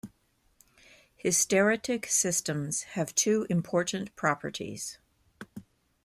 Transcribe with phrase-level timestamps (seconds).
[1.23, 4.97] Hysteretic systems have two important properties.